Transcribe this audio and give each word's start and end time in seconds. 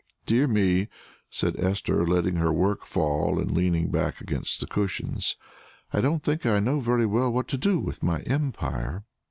"Dear 0.25 0.47
me," 0.47 0.87
said 1.29 1.59
Esther, 1.59 2.07
letting 2.07 2.37
her 2.37 2.51
work 2.51 2.87
fall, 2.87 3.39
and 3.39 3.51
leaning 3.51 3.91
back 3.91 4.19
against 4.19 4.59
the 4.59 4.65
cushions; 4.65 5.37
"I 5.93 6.01
don't 6.01 6.23
think 6.23 6.43
I 6.43 6.57
know 6.57 6.79
very 6.79 7.05
well 7.05 7.29
what 7.31 7.47
to 7.49 7.57
do 7.59 7.77
with 7.79 8.01
my 8.01 8.21
empire." 8.21 9.03